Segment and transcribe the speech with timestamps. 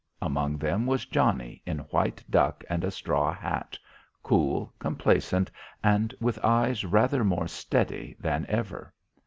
[0.19, 3.77] Among them was Johnnie in white duck and a straw hat,
[4.23, 5.51] cool, complacent
[5.83, 8.95] and with eyes rather more steady than ever.